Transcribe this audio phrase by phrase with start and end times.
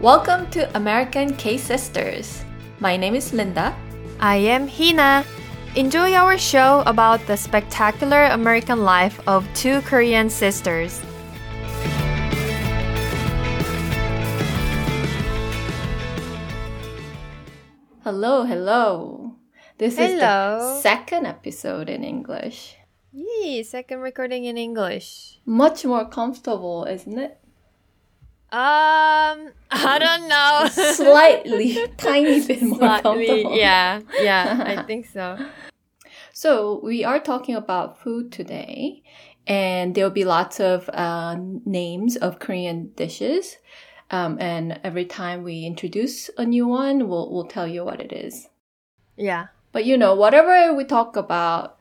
[0.00, 2.44] Welcome to American K Sisters.
[2.78, 3.74] My name is Linda.
[4.20, 5.26] I am Heena.
[5.74, 11.02] Enjoy our show about the spectacular American life of two Korean sisters.
[18.04, 19.34] Hello, hello.
[19.78, 22.76] This is the second episode in English.
[23.10, 25.40] Yee, second recording in English.
[25.44, 27.40] Much more comfortable, isn't it?
[28.50, 30.68] Um, I don't know.
[30.94, 33.56] Slightly, tiny bit more Slightly, comfortable.
[33.56, 35.36] yeah, yeah, I think so.
[36.32, 39.02] So we are talking about food today,
[39.46, 43.58] and there will be lots of uh, names of Korean dishes.
[44.10, 48.10] Um, and every time we introduce a new one, we'll we'll tell you what it
[48.12, 48.48] is.
[49.16, 49.48] Yeah.
[49.72, 51.76] But you know, whatever we talk about,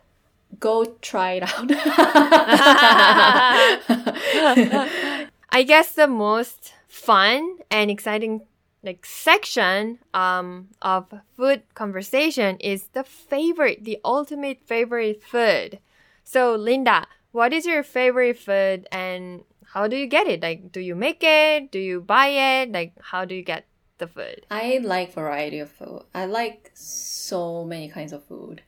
[0.59, 1.71] go try it out.
[5.57, 8.45] I guess the most fun and exciting
[8.83, 15.79] like section um of food conversation is the favorite, the ultimate favorite food.
[16.23, 20.43] So Linda, what is your favorite food and how do you get it?
[20.43, 21.71] Like do you make it?
[21.71, 22.71] Do you buy it?
[22.71, 23.65] Like how do you get
[23.97, 24.45] the food?
[24.51, 26.03] I like variety of food.
[26.13, 28.61] I like so many kinds of food.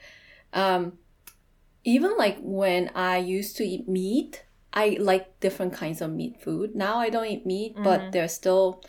[0.53, 0.97] Um,
[1.83, 6.75] even like when I used to eat meat, I like different kinds of meat food.
[6.75, 8.83] Now I don't eat meat, but there's still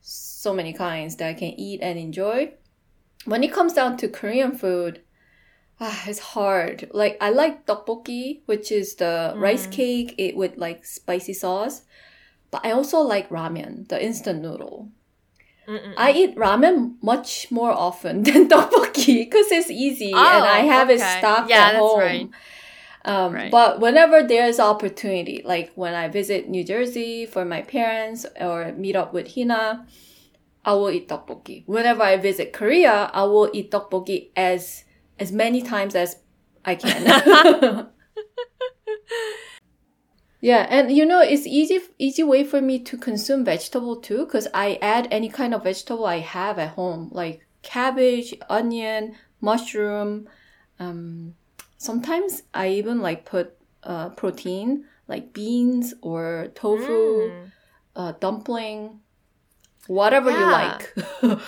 [0.00, 2.54] so many kinds that I can eat and enjoy.
[3.24, 5.02] When it comes down to Korean food,
[5.80, 6.88] ah, it's hard.
[6.92, 11.82] Like I like tteokbokki, which is the rice cake it with like spicy sauce.
[12.50, 14.90] But I also like ramen, the instant noodle.
[15.68, 15.94] Mm-mm.
[15.96, 20.90] I eat ramen much more often than tteokbokki because it's easy and I Oh, have
[20.90, 21.18] it okay.
[21.18, 21.98] stocked Yeah, at that's home.
[21.98, 22.30] right.
[23.06, 23.50] Um, Right.
[23.50, 28.96] But whenever there's opportunity, like when I visit New Jersey for my parents or meet
[28.96, 29.86] up with Heena,
[30.64, 31.62] I will eat tteokbokki.
[31.66, 34.84] Whenever I visit Korea, I will eat tteokbokki as
[35.18, 36.16] as many times as
[36.64, 37.88] I can.
[40.40, 44.46] Yeah, and you know it's easy easy way for me to consume vegetable too because
[44.54, 50.28] I add any kind of vegetable I have at home like cabbage, onion, mushroom.
[50.78, 51.34] Um,
[51.78, 57.50] sometimes I even like put uh, protein like beans or tofu, Mm.
[57.94, 59.00] uh, dumpling,
[59.86, 60.94] whatever you like.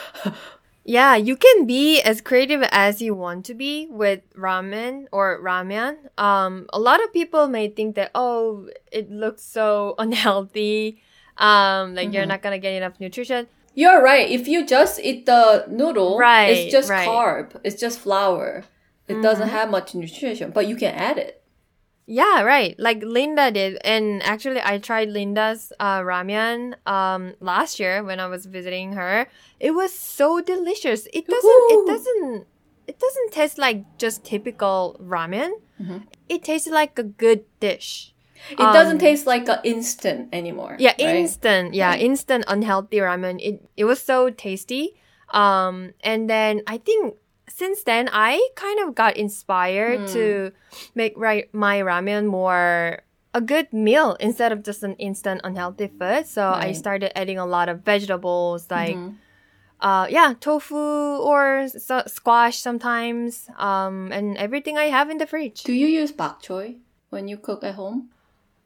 [0.85, 5.97] Yeah, you can be as creative as you want to be with ramen or ramyun.
[6.17, 11.03] Um, a lot of people may think that oh, it looks so unhealthy.
[11.37, 12.29] Um, like you're Mhm.
[12.29, 13.49] not gonna get enough nutrition.
[13.75, 14.31] You're right.
[14.31, 17.07] If you just eat the noodle, Right, it's just right.
[17.07, 17.61] carb.
[17.63, 18.65] It's just flour.
[19.09, 19.53] It doesn't Mhm.
[19.59, 21.43] have much nutrition, but you can add it.
[22.07, 22.75] Yeah, right.
[22.79, 28.27] Like Linda did, and actually, I tried Linda's uh, ramyun um last year when I
[28.29, 29.29] was visiting her.
[29.61, 31.07] It was so delicious.
[31.13, 31.45] It doesn't.
[31.45, 31.73] Woohoo!
[31.77, 32.47] It doesn't.
[32.89, 35.53] It doesn't taste like just typical ramen.
[35.77, 36.09] Mhm.
[36.29, 38.15] It tastes like a good dish.
[38.57, 40.77] It doesn't Um, taste like an instant anymore.
[40.79, 41.17] Yeah, right?
[41.21, 41.75] instant.
[41.75, 43.37] Yeah, instant unhealthy ramen.
[43.45, 44.97] It it was so tasty.
[45.29, 50.13] Um, and then I think since then I kind of got inspired Hmm.
[50.15, 50.53] to
[50.95, 53.03] make right my ramen more
[53.35, 56.27] a good meal instead of just an instant unhealthy food.
[56.27, 59.15] So I started adding a lot of vegetables like Mhm.
[59.81, 60.77] uh yeah tofu
[61.23, 65.63] or s- squash sometimes um and everything I have in the fridge.
[65.63, 66.79] Do you use bok choy
[67.11, 68.11] when you cook at home?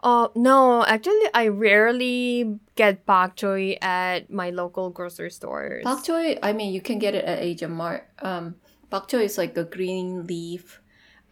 [0.03, 5.85] Uh, no, actually, I rarely get bok choy at my local grocery stores.
[5.85, 8.09] Bok choy, I mean, you can get it at Asian Mart.
[8.19, 8.57] Um,
[8.93, 10.81] bok choy is like a green leaf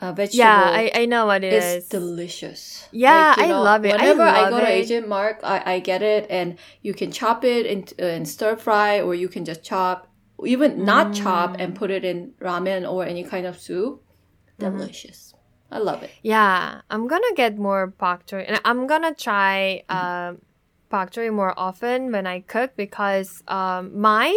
[0.00, 0.38] uh, vegetable.
[0.48, 1.88] yeah, I, I know what it it's is.
[1.92, 2.88] delicious.
[2.90, 3.92] Yeah, I love it.
[3.92, 4.80] Whenever I, love go to it.
[4.80, 8.56] Asian Mart, I, I get it, and you can chop it and, uh, and stir
[8.56, 10.08] fry, or you can just chop,
[10.54, 11.60] even not chop, Mm.
[11.60, 14.00] and put it in ramen or any kind of soup.
[14.58, 14.78] Mm-hmm.
[14.78, 15.34] Delicious.
[15.70, 16.10] I love it.
[16.22, 19.96] yeah, I'm gonna get more bok choy, and I'm gonna try Mm-hmm.
[20.00, 20.30] uh,
[20.88, 24.32] bok choy more often when I cook because um, my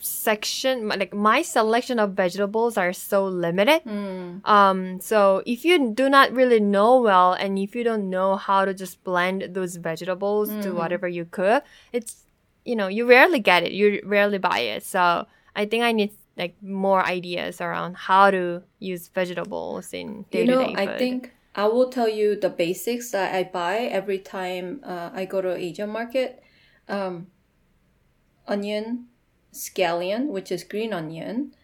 [0.00, 3.82] section, like my selection of vegetables, are so limited.
[3.84, 4.46] Mm.
[4.46, 8.64] Um, so if you do not really know well, and if you don't know how
[8.64, 10.74] to just blend those vegetables to Mhm.
[10.74, 12.24] whatever you cook, it's
[12.64, 13.72] you know you rarely get it.
[13.72, 14.84] You rarely buy it.
[14.84, 20.42] So I think I need like more ideas around how to use vegetables in day
[20.42, 24.20] You know, day I think I will tell you the basics that I buy every
[24.20, 26.42] time uh, I go to Asian market.
[26.88, 27.26] Um,
[28.46, 29.08] onion,
[29.58, 31.54] scallion, which is green onion,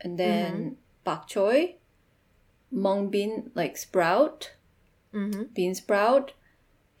[0.00, 0.30] and mm-hmm.
[0.30, 0.74] then mm-hmm.
[1.04, 1.74] bok choy,
[2.70, 4.52] mung bean like sprout,
[5.14, 5.44] mm-hmm.
[5.54, 6.32] bean sprout,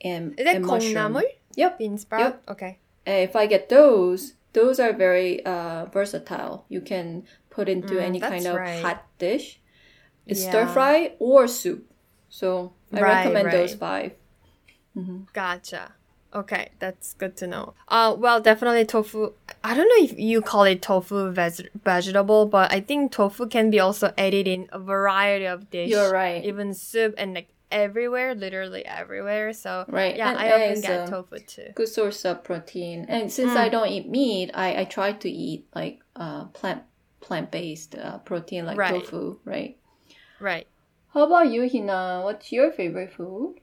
[0.00, 1.20] and is that and mushroom.
[1.56, 2.20] Yep, bean sprout.
[2.20, 2.42] Yep.
[2.50, 2.78] Okay.
[3.06, 6.64] And if I get those, those are very uh, versatile.
[6.68, 8.82] You can put into mm, any kind of right.
[8.82, 9.60] hot dish.
[10.26, 10.50] It's yeah.
[10.50, 11.90] stir fry or soup.
[12.28, 13.52] So I right, recommend right.
[13.52, 14.12] those 5
[14.96, 15.18] mm-hmm.
[15.32, 15.92] Gotcha.
[16.34, 17.74] Okay, that's good to know.
[17.86, 19.34] Uh, well, definitely tofu
[19.64, 23.70] I don't know if you call it tofu veg- vegetable, but I think tofu can
[23.70, 25.92] be also added in a variety of dishes.
[25.92, 26.44] You're right.
[26.44, 29.54] Even soup and like everywhere, literally everywhere.
[29.54, 31.68] So Right, yeah, and I often get tofu too.
[31.74, 33.06] Good source of protein.
[33.08, 33.56] And since Mm.
[33.56, 36.82] I don't eat meat, I, I try to eat like uh, plant
[37.20, 39.02] plant based uh, protein like Right.
[39.02, 39.38] tofu.
[39.46, 39.78] Right.
[40.40, 40.66] Right.
[41.14, 42.22] How about you, Heena?
[42.22, 43.60] What's your favorite food?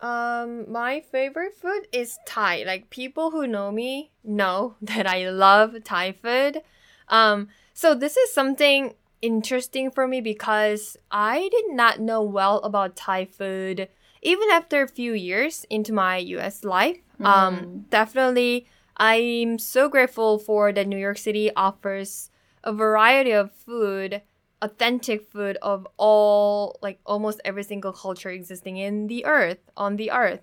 [0.00, 2.64] Um, my favorite food is Thai.
[2.64, 6.62] Like people who know me know that I love Thai food.
[7.08, 12.96] Um, so this is something interesting for me because I did not know well about
[12.96, 13.88] Thai food
[14.22, 16.98] even after a few years into my US life.
[17.20, 18.66] Um, definitely
[18.96, 22.30] I'm so grateful for that New York City offers
[22.64, 24.22] a variety of food
[24.62, 30.10] authentic food of all like almost every single culture existing in the earth on the
[30.10, 30.40] earth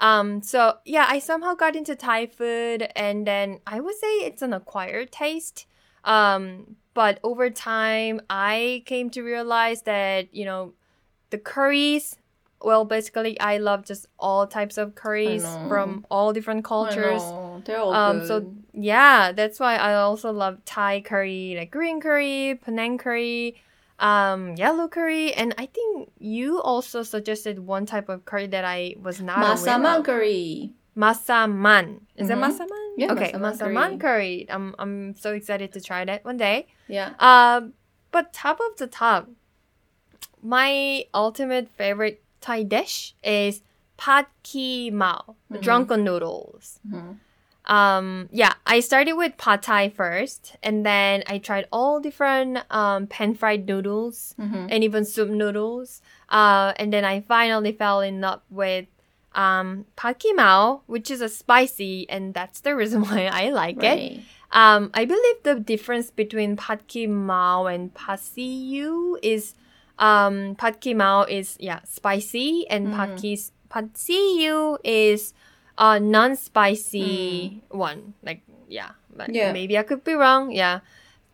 [0.00, 4.42] um so yeah i somehow got into thai food and then i would say it's
[4.42, 5.66] an acquired taste
[6.04, 10.72] um but over time i came to realize that you know
[11.30, 12.16] the curries
[12.62, 17.22] well basically i love just all types of curries from all different cultures.
[17.64, 18.26] They're all um, good.
[18.26, 23.60] so yeah, that's why I also love Thai curry, like green curry, Penang curry,
[23.98, 28.96] um, yellow curry, and I think you also suggested one type of curry that I
[29.00, 30.72] was not aware Masaman curry.
[30.96, 32.00] Masaman.
[32.16, 32.40] Is it Mhm.
[32.52, 32.88] masaman?
[32.96, 34.46] Yeah, okay, masaman masaman curry.
[34.50, 36.66] I'm I'm so excited to try that one day.
[36.88, 37.14] Yeah.
[37.18, 37.72] Um,
[38.10, 39.28] but top of the top,
[40.42, 43.62] my ultimate favorite Thai dish is
[43.96, 45.62] pad ki mao, Mhm.
[45.62, 46.80] drunken noodles.
[46.86, 47.18] Mhm.
[47.66, 53.06] Um, yeah, I started with pad thai first, and then I tried all different um,
[53.06, 54.66] pan fried noodles Mhm.
[54.70, 56.02] and even soup noodles.
[56.28, 58.86] Uh, and then I finally fell in love with
[59.34, 63.82] um, pad ki mao, which is a spicy, and that's the reason why I like
[63.82, 64.20] it.
[64.50, 68.76] Um, I believe the difference between pad ki mao and pad see
[69.22, 69.54] is
[69.98, 73.38] um, pad ki mao is yeah spicy, and pad ki
[73.70, 73.90] pad
[74.84, 75.32] is
[75.82, 78.14] a non-spicy one.
[78.22, 79.52] Like yeah, but Yeah.
[79.52, 80.52] maybe I could be wrong.
[80.52, 80.80] Yeah,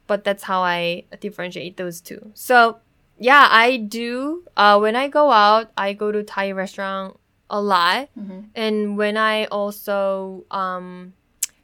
[0.09, 2.33] but that's how I differentiate those two.
[2.35, 2.79] So
[3.21, 4.45] yeah, I do.
[4.57, 8.09] Uh, when I go out, I go to Thai restaurant a lot.
[8.17, 8.49] Mhm.
[8.55, 11.13] And when I also um,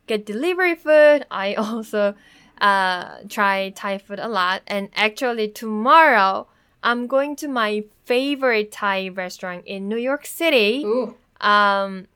[0.07, 2.15] get delivery food, I also
[2.61, 4.63] uh, try Thai food a lot.
[4.67, 6.47] And actually, tomorrow
[6.83, 10.85] I'm going to my favorite Thai restaurant in New York City.
[10.85, 11.17] Ooh.
[11.41, 12.07] Um,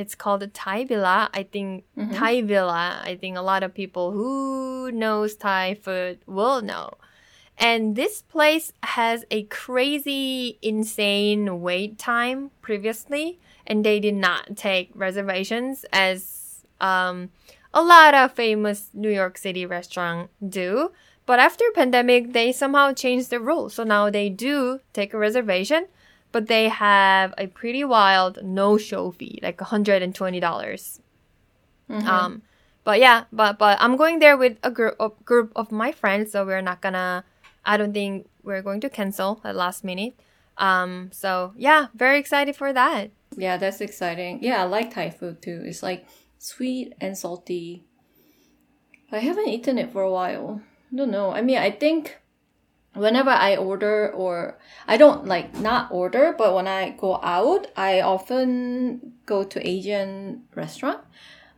[0.00, 1.28] it's called the Thai Villa.
[1.34, 2.14] I think Mhm.
[2.18, 3.00] Thai Villa.
[3.10, 6.86] I think a lot of people who knows Thai food will know.
[7.58, 13.26] And this place has a crazy, insane wait time previously,
[13.66, 17.30] and they did not take reservations as um,
[17.74, 20.92] a lot of famous New York City restaurants do.
[21.26, 23.74] But after pandemic, they somehow changed the rules.
[23.74, 25.88] So now they do take a reservation,
[26.32, 30.40] but they have a pretty wild no-show fee, like $120.
[30.40, 31.00] dollars
[31.90, 32.04] Mhm.
[32.04, 32.42] um,
[32.84, 36.32] but yeah, but but I'm going there with a group of group of my friends,
[36.32, 37.24] so we're not gonna.
[37.64, 40.14] I don't think we're going to cancel at last minute.
[40.56, 43.10] Um, so yeah, very excited for that.
[43.36, 44.40] Yeah, that's exciting.
[44.42, 45.62] Yeah, I like Thai food too.
[45.64, 46.06] It's like
[46.38, 47.84] sweet and salty.
[49.12, 50.60] I haven't eaten it for a while.
[50.92, 51.30] I don't know.
[51.32, 52.18] I mean, I think
[52.94, 58.00] whenever I order or I don't like not order, but when I go out, I
[58.00, 61.00] often go to Asian restaurant,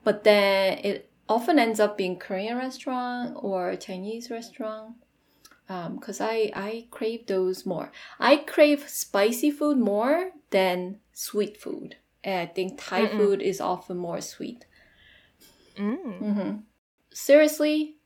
[0.05, 4.97] but then it often ends up being Korean restaurant or Chinese restaurant.
[5.69, 7.93] Um, cause I, I crave those more.
[8.19, 11.97] I crave spicy food more than sweet food.
[12.25, 13.17] And I think Thai Mm-mm.
[13.17, 14.67] food is often more sweet.
[15.79, 16.19] Mm.
[16.19, 16.51] hmm
[17.13, 17.97] Seriously,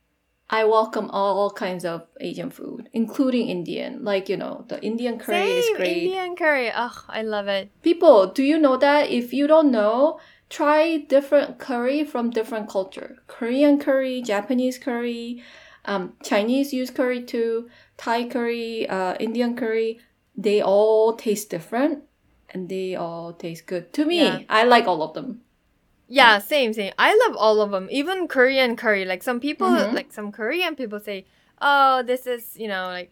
[0.50, 4.04] I welcome all kinds of Asian food, including Indian.
[4.04, 5.96] Like, you know, the Indian curry is Same great.
[6.04, 6.70] Indian curry.
[6.74, 7.70] Oh, I love it.
[7.82, 9.10] People, do you know that?
[9.10, 10.20] If you don't know,
[10.50, 13.16] try different curry from different culture.
[13.26, 15.42] Korean curry, Japanese curry,
[15.86, 19.98] um, Chinese use curry too, Thai curry, uh, Indian curry.
[20.36, 22.04] They all taste different
[22.50, 23.92] and they all taste good.
[23.94, 24.40] To me, Yeah.
[24.48, 25.40] I like all of them.
[26.08, 26.92] Yeah, same, same.
[26.98, 27.88] I love all of them.
[27.90, 29.04] Even Korean curry.
[29.04, 29.92] Like some people, Mhm.
[29.94, 31.24] like some Korean people say,
[31.60, 33.10] "Oh, this is you know like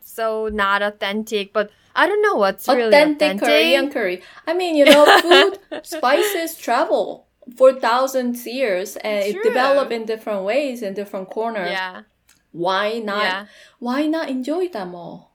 [0.00, 3.48] so not authentic." But I don't know what's really authentic authentic.
[3.48, 4.22] Korean curry.
[4.46, 7.26] I mean, you know, food spices travel
[7.56, 11.70] for thousands years and it developed in different ways in different corners.
[11.70, 12.02] Yeah.
[12.52, 13.24] Why not?
[13.24, 13.46] Yeah.
[13.78, 15.32] Why not enjoy them all?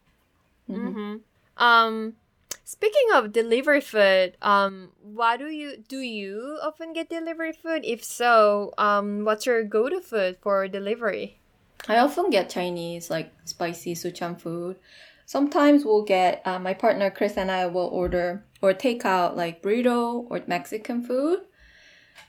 [0.70, 1.18] Mm-hmm.
[1.58, 2.16] Um,
[2.74, 7.86] speaking of delivery food, um, why do you do you often get delivery food?
[7.86, 11.38] If so, um, what's your go-to food for delivery?
[11.88, 14.78] I often get Chinese, like spicy Sichuan food.
[15.26, 19.62] Sometimes we'll get, uh, my partner Chris and I will order or take out like
[19.62, 21.40] burrito or Mexican food.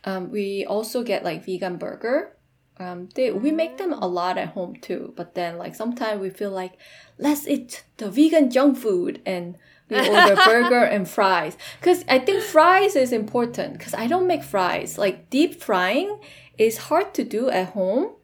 [0.05, 2.37] Um, we also get like vegan burger.
[2.79, 6.31] Um, they, we make them a lot at home too, but then like sometimes we
[6.31, 6.73] feel like
[7.19, 9.57] let's eat the vegan junk food and
[9.89, 11.57] we order burger and fries.
[11.81, 14.99] Cause I think fries is important cause I don't make fries.
[14.99, 16.19] Like deep frying
[16.59, 18.15] is hard to do at home.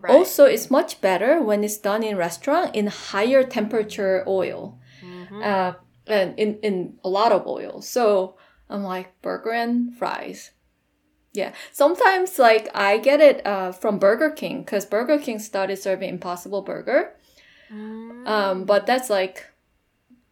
[0.00, 0.12] Right.
[0.14, 5.42] Also, it's much better when it's done in restaurant in higher temperature oil, Mm-hmm.
[5.42, 5.72] uh,
[6.06, 7.80] and in in a lot of oil.
[7.82, 8.36] So
[8.68, 10.50] I'm like burger and fries.
[11.32, 16.08] Yeah, sometimes like I get it uh, from Burger King because Burger King started serving
[16.08, 17.14] Impossible Burger,
[17.72, 18.26] Mm.
[18.26, 19.46] um, but that's like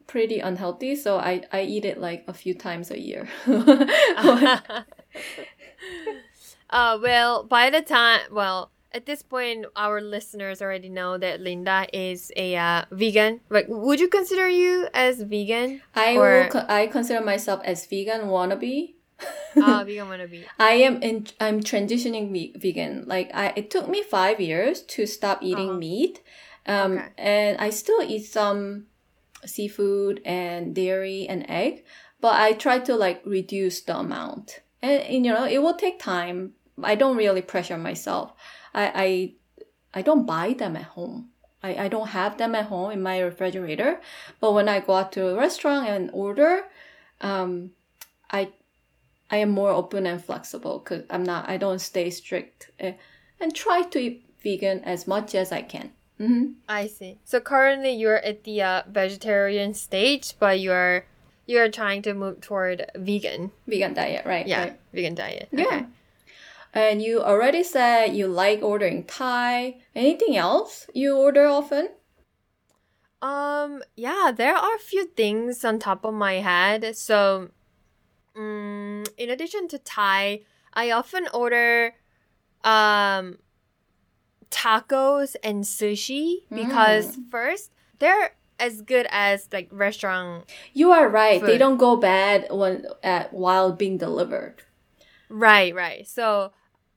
[0.09, 0.97] pretty unhealthy.
[0.97, 3.29] So I I eat it like a few times a year.
[6.71, 11.87] uh, well, by the time, well, at this point, our listeners already know that Linda
[11.93, 13.41] is a uh, vegan.
[13.51, 15.83] Like, would you consider you as vegan?
[15.95, 18.95] I Or- will, co- I consider myself as vegan wannabe.
[19.61, 20.45] Ah, vegan wannabe.
[20.59, 23.05] I am in, I'm transitioning ve- vegan.
[23.07, 25.79] Like I, it took me five years to stop eating Uh-huh.
[25.79, 26.21] meat,
[26.67, 27.09] um, Okay.
[27.19, 28.87] and I still eat some
[29.45, 31.85] seafood and dairy and egg,
[32.21, 34.61] but I try to like reduce the amount.
[34.83, 36.55] And, and, you know, it will take time.
[36.83, 38.33] I don't really pressure myself.
[38.75, 38.85] I
[39.95, 41.31] I, I don't buy them at home.
[41.63, 44.01] I, I don't have them at home in my refrigerator.
[44.41, 46.63] But when I go out to a restaurant and order,
[47.21, 47.73] um,
[48.31, 48.51] I
[49.31, 51.49] I am more open and flexible because I'm not.
[51.49, 52.95] I don't stay strict eh,
[53.41, 55.93] and try to eat vegan as much as I can.
[56.19, 57.19] hmm I see.
[57.25, 61.05] So currently, you're at the uh, vegetarian stage, but you're
[61.47, 63.53] you're trying to move toward vegan.
[63.67, 64.47] Vegan diet, right?
[64.47, 64.81] Yeah, right.
[64.93, 65.49] vegan diet.
[65.53, 65.65] Yeah.
[65.67, 65.87] Okay.
[66.75, 69.79] And you already said you like ordering Thai.
[69.95, 71.89] Anything else you order often?
[73.21, 76.97] Um, yeah, there are a few things on top of my head.
[76.97, 77.51] So,
[78.39, 80.41] um, in addition to Thai,
[80.73, 81.95] I often order
[82.65, 83.39] um
[84.51, 91.45] tacos and sushi because first they're as good as like restaurant You are right.
[91.45, 94.63] They don't go bad when at while being delivered.
[95.29, 96.09] Right, right.
[96.09, 96.53] So,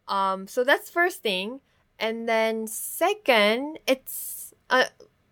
[0.07, 1.59] um, so that's first thing,
[1.99, 4.85] and then second, it's uh,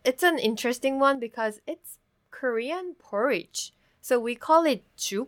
[0.03, 1.97] it's an interesting one because it's
[2.31, 3.73] Korean porridge.
[4.01, 5.27] So we call it juk.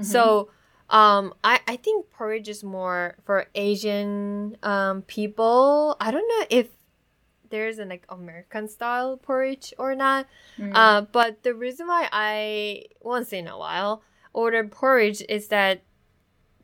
[0.00, 0.48] So,
[0.88, 5.96] um, I I think porridge is more for Asian um people.
[6.00, 6.68] I don't know if
[7.50, 10.26] there's an like American style porridge or not.
[10.58, 10.72] Mm.
[10.74, 15.82] Uh, but the reason why I once in a while order porridge is that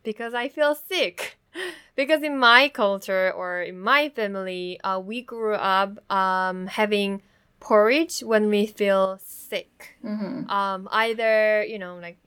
[0.03, 1.39] because I feel sick.
[1.97, 7.23] Because in my culture or in my family, uh, we grew up um, having
[7.59, 9.99] porridge when we feel sick.
[10.05, 10.49] Mhm.
[10.49, 12.19] Um, either you know like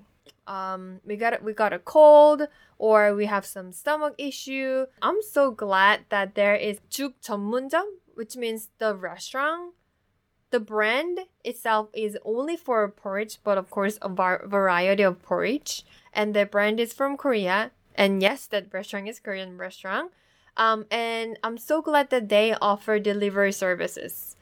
[0.51, 4.87] um, we got we got a cold or we have some stomach issue.
[5.03, 9.75] I'm so glad that there is juk 전문점, which means the restaurant.
[10.51, 15.85] The brand itself is only for porridge, but of course a var- variety of porridge.
[16.13, 17.73] And the brand is from Korea.
[17.95, 20.13] And yes, that restaurant is Korean restaurant.
[20.57, 24.37] Um, and I'm so glad that they offer delivery services.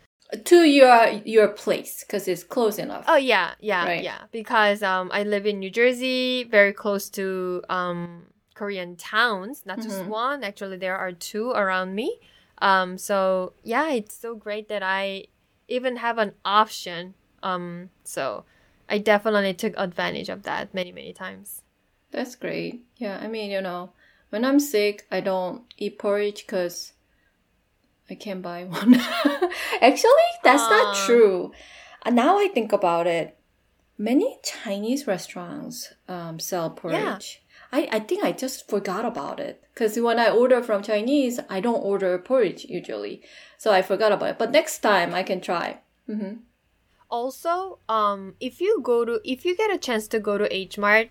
[0.46, 3.06] To your your place because it's close enough.
[3.08, 4.04] Oh yeah, yeah, Right.
[4.04, 4.22] yeah.
[4.32, 9.66] Because um, I live in New Jersey, very close to um Korean towns.
[9.66, 10.08] Not just Mhm.
[10.08, 10.44] one.
[10.44, 12.20] Actually, there are two around me.
[12.62, 15.26] Um, so yeah, it's so great that I
[15.68, 17.16] even have an option.
[17.42, 18.46] Um, so
[18.88, 21.64] I definitely took advantage of that many many times.
[22.12, 22.84] That's great.
[22.98, 23.94] Yeah, I mean, you know,
[24.30, 26.94] when I'm sick, I don't eat porridge because
[28.10, 28.96] I can't buy one.
[29.82, 31.52] Actually, that's not true.
[32.06, 33.38] Uh, Now I think about it,
[33.98, 37.42] many Chinese restaurants um, sell porridge.
[37.72, 41.60] I, I think I just forgot about it because when I order from Chinese, I
[41.60, 43.22] don't order porridge usually.
[43.58, 44.38] So I forgot about it.
[44.40, 45.80] But next time I can try.
[46.08, 46.42] hmm
[47.10, 50.78] Also, um, if you go to if you get a chance to go to H
[50.78, 51.10] Mart,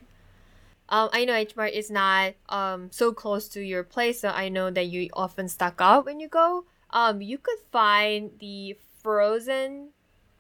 [0.89, 4.49] um, I know H Mart is not um so close to your place, so I
[4.49, 6.65] know that you often stock up when you go.
[6.91, 9.91] Um, you could find the frozen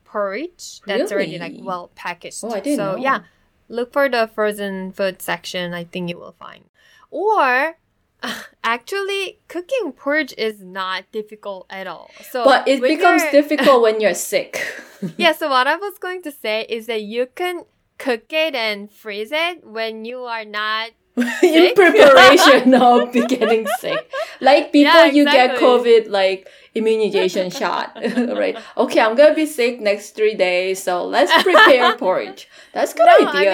[0.05, 2.41] porridge that's already like well packaged.
[2.43, 2.99] Oh, I didn't so know.
[2.99, 3.21] yeah,
[3.69, 5.75] look for the frozen food section.
[5.75, 6.65] I think you will find.
[7.11, 7.77] Or
[8.65, 12.11] Actually, cooking porridge is not difficult at all.
[12.31, 14.61] So, But it becomes difficult when you're sick.
[15.17, 17.65] yeah, so what I was going to say is that you can
[17.99, 20.91] cook it and freeze it when you are not.
[21.43, 24.11] in preparation of getting sick.
[24.41, 25.59] Like before Yeah, you get.
[25.59, 28.57] COVID, like immunization shot, right?
[28.77, 32.49] Okay, I'm gonna be sick next three days, so let's prepare porridge.
[32.73, 33.45] That's a good No, I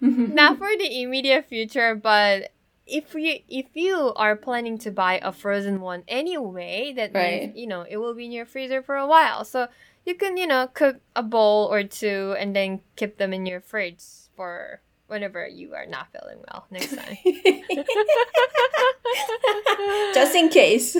[0.00, 2.50] mean, Not for the immediate future, but
[2.86, 7.42] if you if you are planning to buy a frozen one anyway, that Right.
[7.48, 9.44] means you know it will be in your freezer for a while.
[9.44, 9.68] So
[10.04, 13.60] you can you know cook a bowl or two and then keep them in your
[13.60, 14.02] fridge
[14.36, 14.82] for
[15.14, 17.16] whenever you are not feeling well next time.
[20.14, 20.96] Just in case.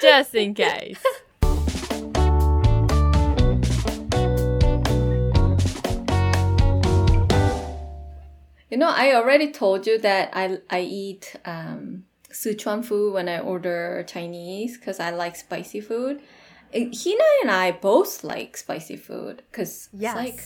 [0.00, 0.98] Just in case.
[8.70, 13.40] You know, I already told you that I I eat um, Sichuan food when I
[13.40, 16.22] order Chinese because I like spicy food.
[16.72, 20.14] Heena and I both like spicy food because Yes.
[20.14, 20.44] it's like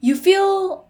[0.00, 0.88] you feel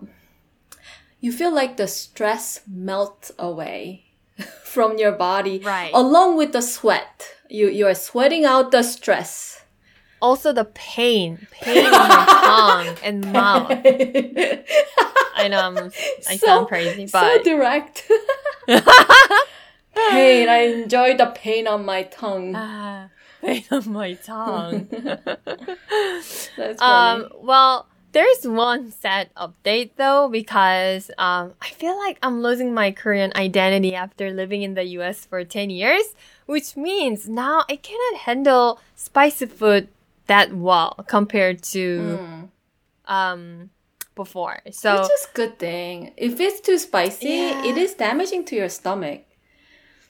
[1.21, 4.05] you feel like the stress melts away
[4.65, 5.91] from your body Right.
[5.95, 7.35] along with the sweat.
[7.49, 9.63] You you are sweating out the stress.
[10.21, 13.71] Also the pain, pain in my tongue and mouth.
[15.41, 17.23] I know I'm, I So- sound crazy, but.
[17.37, 18.03] so direct.
[18.67, 20.49] pain.
[20.49, 22.55] I enjoy the pain on my tongue.
[22.57, 23.09] Ah,
[23.41, 24.89] pain on my tongue.
[26.81, 32.91] Um, well, there's one sad update though because um, I feel like I'm losing my
[32.91, 35.25] Korean identity after living in the U.S.
[35.25, 36.15] for ten years,
[36.47, 39.89] which means now I cannot handle spicy food
[40.27, 42.49] that well compared to Mm.
[43.07, 43.71] um
[44.15, 44.61] before.
[44.73, 46.13] So Which is good thing.
[46.17, 47.65] If it's too spicy, Yeah.
[47.67, 49.23] it is damaging to your stomach.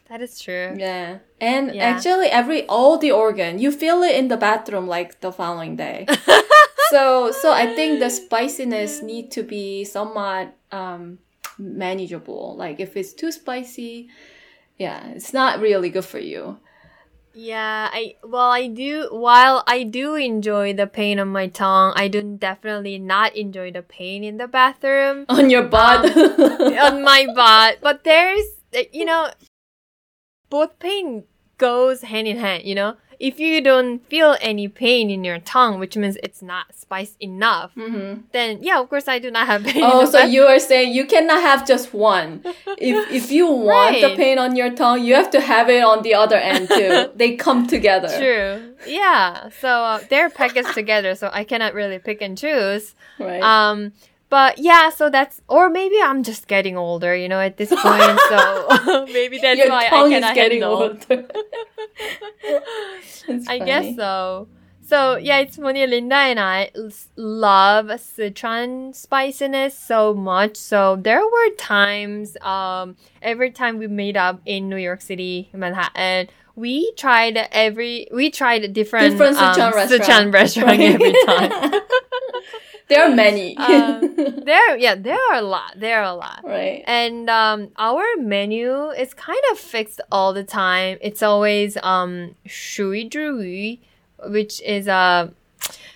[0.09, 0.73] that is true.
[0.79, 1.19] Yeah.
[1.41, 1.85] And Yeah.
[1.93, 6.07] actually every all the organ, you feel it in the bathroom like the following day.
[6.91, 11.19] so so I think the spiciness need to be somewhat um
[11.59, 12.57] manageable.
[12.57, 14.09] Like if it's too spicy,
[14.79, 16.59] yeah, it's not really good for you.
[17.35, 22.09] Yeah, I well I do while I do enjoy the pain on my tongue, I
[22.09, 26.05] do definitely not enjoy the pain in the bathroom On your butt.
[26.17, 27.79] on my butt.
[27.81, 28.43] But there's
[28.93, 29.31] you know
[30.51, 31.25] both pain
[31.59, 32.97] goes hand in hand, you know?
[33.19, 37.73] If you don't feel any pain in your tongue, which means it's not spice enough,
[37.75, 39.83] hmm then yeah, of course I do not have pain.
[39.85, 42.43] Oh, so you are saying you cannot have just one.
[42.79, 46.03] If if you want the pain on your tongue, you have to have it on
[46.03, 47.11] the other end too.
[47.17, 48.09] they come together.
[48.17, 48.75] True.
[48.87, 49.49] Yeah.
[49.61, 52.95] So uh, they're packaged together, so I cannot really pick and choose.
[53.19, 53.43] Right.
[53.43, 53.93] Um,
[54.31, 58.21] but yeah, so that's or maybe I'm just getting older, you know, at this point.
[58.29, 60.73] so maybe that's your why I tongue is getting handle.
[60.73, 61.27] older.
[63.49, 64.49] I guess so.
[64.83, 65.87] So yeah, it's funny.
[65.87, 66.71] Linda and I
[67.17, 70.57] love Sichuan spiciness so much.
[70.57, 76.29] So there were times, um, every time we meet up in New York City, Manhattan,
[76.57, 80.03] we tried every we tried different Different Sichuan um, restaurant.
[80.03, 81.81] Sichuan restaurant every time
[82.89, 83.57] there are many.
[83.57, 85.75] Um, there, yeah, there are a lot.
[85.77, 86.41] There are a lot.
[86.45, 86.83] Right.
[86.87, 90.99] And um, our menu is kind of fixed all the time.
[91.01, 93.81] It's always um shui drui,
[94.27, 95.29] which is a, uh,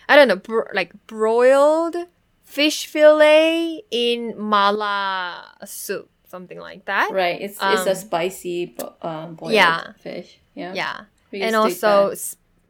[0.08, 1.96] I don't know, bro- like broiled
[2.44, 7.10] fish fillet in mala soup, something like that.
[7.10, 7.40] Right.
[7.40, 9.92] It's um, it's a um, spicy um, boiled yeah.
[10.00, 10.38] fish.
[10.54, 10.74] Yeah.
[10.74, 11.00] Yeah.
[11.32, 12.12] and also,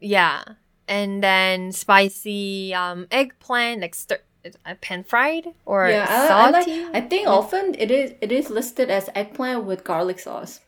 [0.00, 0.44] yeah
[0.88, 4.18] and then spicy um, eggplant, like stir,
[4.66, 6.68] uh, pan fried or yeah, I, I like.
[6.68, 10.60] I think often it is it is listed as eggplant with garlic sauce.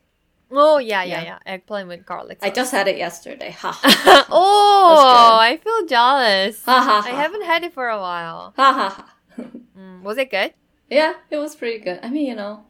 [0.51, 1.25] oh, yeah, yeah, Yeah.
[1.25, 1.39] yeah.
[1.55, 2.39] Eggplant with garlic.
[2.39, 2.47] Sauce.
[2.49, 3.51] I just had it yesterday.
[3.59, 6.65] Ha oh, I feel jealous.
[6.65, 7.03] ha ha.
[7.05, 8.55] I haven't had it for a while.
[8.57, 9.05] Ha ha ha.
[9.77, 10.55] Mm, was it good?
[10.89, 11.99] Yeah, it was pretty good.
[12.05, 12.63] I mean, you know,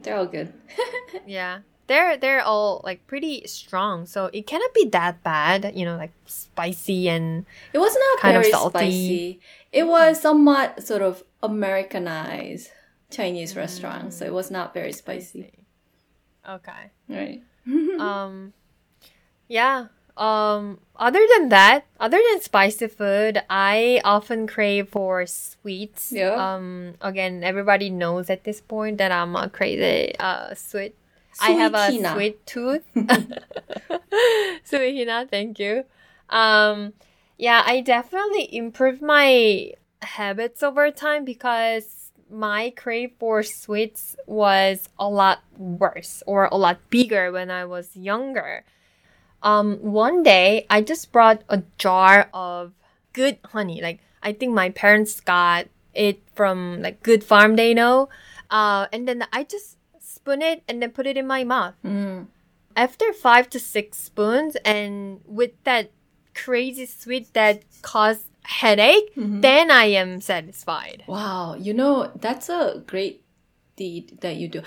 [0.00, 0.52] they're all good.
[1.26, 1.66] Yeah.
[1.88, 5.72] They're they're all like pretty strong, so it cannot be that bad.
[5.74, 8.78] You know, like spicy and It was not Kind of salty.
[8.78, 9.40] spicy.
[9.72, 12.70] It was somewhat sort of Americanized
[13.10, 15.52] Chinese restaurant, so it was not very spicy.
[16.48, 16.90] okay.
[17.08, 17.42] Right.
[18.00, 18.52] um,
[19.48, 19.86] yeah.
[20.16, 26.12] Um, other than that, other than spicy food, I often crave for sweets.
[26.12, 26.34] Yeah.
[26.36, 30.94] Um, again, everybody knows at this point that I'm a crazy uh sweet
[31.40, 32.84] I have a sweet tooth.
[34.64, 35.84] Sweetina, thank you.
[36.28, 36.94] Um,
[37.38, 45.08] yeah, I definitely improved my habits over time because my crave for sweets was a
[45.08, 48.64] lot worse or a lot bigger when I was younger.
[49.42, 52.72] Um, one day I just brought a jar of
[53.12, 53.82] good honey.
[53.82, 58.08] Like I think my parents got it from like Good Farm they know.
[58.50, 59.76] Uh, and then I just
[60.22, 61.74] spoon it and then put it in my mouth.
[61.84, 62.26] Mm.
[62.76, 65.90] After five to six spoons and with that
[66.34, 71.02] crazy sweet that caused headache, then I am satisfied.
[71.06, 73.24] Wow, you know, that's a great
[73.76, 74.62] deed that you do.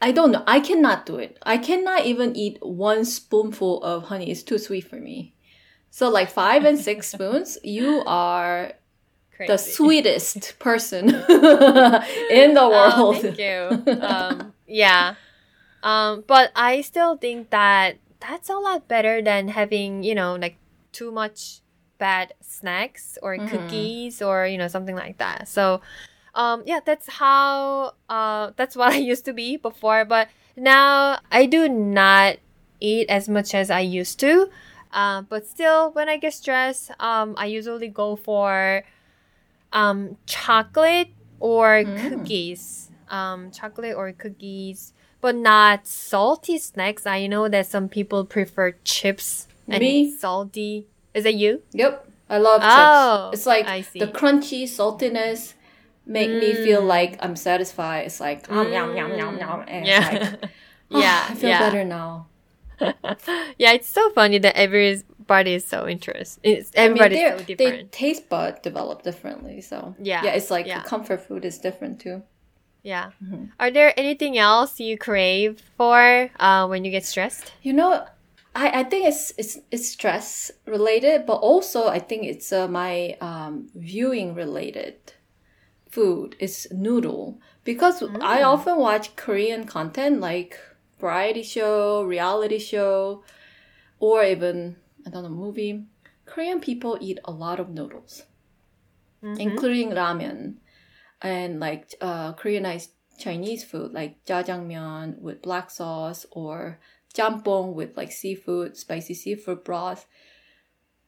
[0.00, 0.44] I don't know.
[0.46, 1.38] I cannot do it.
[1.42, 4.30] I cannot even eat one spoonful of honey.
[4.30, 5.34] It's too sweet for me.
[5.90, 8.72] So like five and six spoons, you are
[9.34, 9.52] Crazy.
[9.52, 11.08] the sweetest person
[12.30, 13.20] in the Oh, world.
[13.22, 13.92] thank you.
[14.00, 15.16] Um, yeah.
[15.82, 20.58] Um, but I still think that that's a lot better than having, you know, like
[20.92, 21.60] too much
[21.98, 23.46] bad snacks or Mhm.
[23.46, 25.48] cookies or, you know, something like that.
[25.48, 25.80] So,
[26.34, 30.04] um, yeah, that's how, uh, that's what I used to be before.
[30.04, 32.38] But now I do not
[32.80, 34.50] eat as much as I used to.
[34.92, 38.84] Uh, but still, when I get stressed, um, I usually go for
[39.72, 41.08] um, chocolate
[41.40, 41.96] or Mm.
[42.08, 42.89] cookies.
[43.10, 47.06] Um, chocolate or cookies, but not salty snacks.
[47.06, 50.10] I know that some people prefer chips and Me?
[50.14, 50.86] salty.
[51.12, 51.62] Is it you?
[51.72, 53.40] Yep, I love Oh, chips.
[53.40, 53.98] It's like I see.
[53.98, 55.54] the crunchy saltiness
[56.06, 56.86] make me feel Mm.
[56.86, 58.06] like I'm satisfied.
[58.06, 59.64] It's like um, yum yum yum yum.
[59.66, 60.08] And Yeah.
[60.40, 60.50] like,
[60.90, 61.26] yeah.
[61.28, 61.58] I feel yeah.
[61.58, 62.26] better now.
[63.58, 66.40] yeah, it's so funny that everybody is so interested.
[66.42, 69.60] It's I mean, everybody's they're- they taste bud develop differently.
[69.60, 70.82] So Yeah, yeah, it's like yeah.
[70.82, 72.22] comfort food is different too.
[72.82, 73.10] Yeah.
[73.22, 73.50] Mhm.
[73.58, 77.52] Are there anything else you crave for uh, when you get stressed?
[77.62, 78.06] You know,
[78.54, 83.16] I, I think it's it's it's stress related, but also I think it's uh, my
[83.20, 84.96] um, viewing related
[85.90, 86.36] food.
[86.38, 90.58] It's noodle because I often watch Korean content like
[90.98, 93.22] variety show, reality show,
[93.98, 95.84] or even I don't know movie.
[96.26, 98.22] Korean people eat a lot of noodles,
[99.22, 100.54] including ramen
[101.22, 106.80] and like uh, Koreanized Chinese food like jjajangmyeon with black sauce or
[107.14, 110.06] jjampong with like seafood, spicy seafood broth.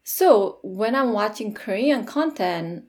[0.04, 2.84] So when I'm watching Korean content,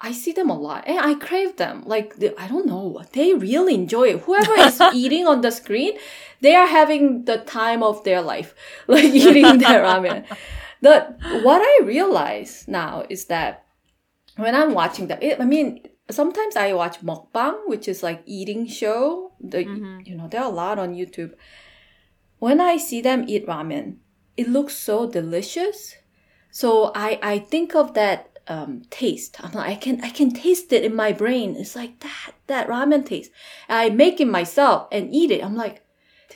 [0.00, 1.82] I see them a lot and I crave them.
[1.86, 4.20] Like, I don't know, they really enjoy it.
[4.20, 5.98] Whoever is eating on the screen,
[6.40, 8.54] they are having the time of their life,
[8.86, 10.24] like eating their ramen.
[10.80, 13.66] The, what I realize now is that
[14.38, 18.66] when I'm watching them, it, I mean, sometimes I watch mukbang, which is like eating
[18.66, 19.32] show.
[19.40, 19.64] The
[20.04, 21.32] you know there are a lot on YouTube.
[22.38, 23.96] When I see them eat ramen,
[24.36, 25.96] it looks so delicious.
[26.50, 29.42] So I I think of that um, taste.
[29.42, 31.56] I'm like I can I can taste it in my brain.
[31.56, 33.30] It's like that that ramen taste.
[33.68, 35.44] I make it myself and eat it.
[35.44, 35.82] I'm like,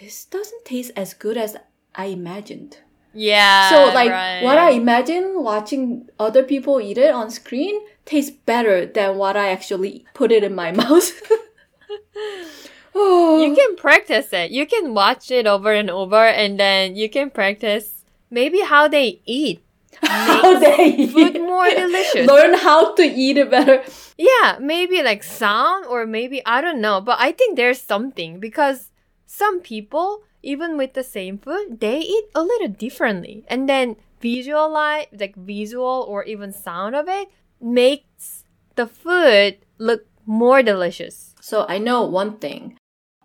[0.01, 1.57] this doesn't taste as good as
[1.95, 2.79] I imagined.
[3.15, 3.71] Yeah.
[3.71, 4.43] So like right.
[4.43, 9.51] what I imagine watching other people eat it on screen tastes better than what I
[9.51, 11.11] actually put it in my mouth.
[12.95, 14.51] oh, You can practice it.
[14.51, 19.21] You can watch it over and over, and then you can practice maybe how they
[19.25, 19.62] eat.
[20.03, 21.41] how they Food eat.
[21.41, 22.27] more delicious.
[22.27, 23.85] Learn how to eat it better.
[24.17, 28.91] Yeah, maybe like sound or maybe I don't know, but I think there's something because
[29.27, 33.45] some people even with the same food, they eat a little differently.
[33.49, 37.29] And then visualize like visual or even sound of it
[37.62, 38.44] makes
[38.77, 41.35] the food look more delicious.
[41.40, 42.77] So I know one thing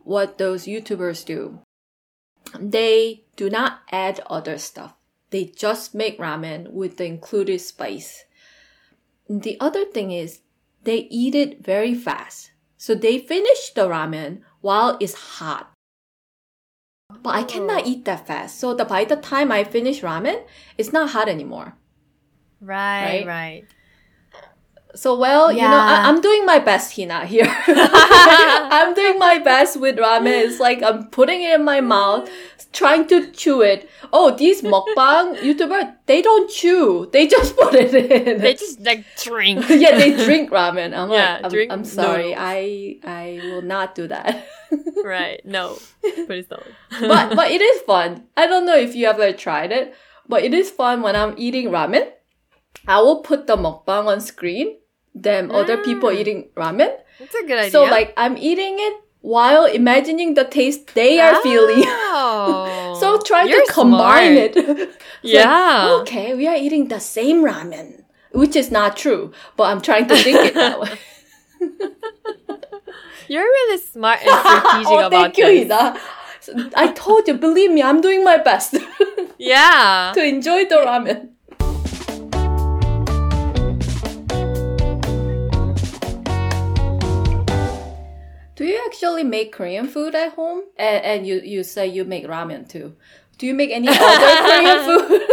[0.03, 1.59] what those YouTubers do.
[2.57, 4.93] They do not add other stuff.
[5.31, 8.23] They just make ramen with the included spice.
[9.29, 10.39] The other thing is
[10.83, 12.51] they eat it very fast.
[12.77, 15.73] So they finish the ramen while it's hot.
[17.21, 18.59] But I cannot eat that fast.
[18.59, 20.45] So the, by the time I finish ramen,
[20.77, 21.75] it's not hot anymore.
[22.61, 23.27] Right, Right?
[23.27, 23.65] right.
[24.97, 27.23] So well, you know, I, I'm doing my best, Heena.
[27.25, 30.33] Here, I'm doing my best with ramen.
[30.45, 32.27] It's like I'm putting it in my mouth,
[32.73, 33.87] trying to chew it.
[34.11, 37.09] Oh, these mukbang YouTuber, they don't chew.
[37.13, 38.41] They just put it in.
[38.41, 39.65] They just like drink.
[39.69, 40.97] yeah, they drink ramen.
[40.97, 42.33] I'm Yeah, like, I'm, drink I'm sorry.
[42.33, 42.39] noodles.
[42.39, 44.47] I I will not do that.
[45.03, 45.39] right.
[45.45, 45.77] No.
[46.25, 46.63] Please don't.
[46.89, 48.25] but but it is fun.
[48.35, 49.93] I don't know if you ever tried it,
[50.27, 52.09] but it is fun when I'm eating ramen.
[52.87, 54.77] I will put the mukbang on screen,
[55.23, 56.19] then other people Mm.
[56.19, 56.91] eating ramen.
[57.19, 57.71] It's a good idea.
[57.71, 61.83] So like I'm eating it while imagining the taste they are feeling.
[61.87, 62.95] Oh.
[63.01, 64.57] so try You're to combine smart.
[64.57, 64.89] it.
[65.23, 65.97] It's like, Yeah.
[66.01, 70.15] okay, we are eating the same ramen, which is not true, but I'm trying to
[70.15, 70.93] think it that way.
[73.27, 75.71] You're really smart and strategic oh, about thank you, this.
[75.71, 75.99] Ida.
[76.75, 78.75] I told you, believe me, I'm doing my best
[79.37, 80.11] Yeah.
[80.15, 81.29] to enjoy the ramen.
[88.57, 90.63] Do you actually make Korean food at home?
[90.77, 92.95] And, and you, you say you make ramen too.
[93.37, 95.21] Do you make any other Korean food?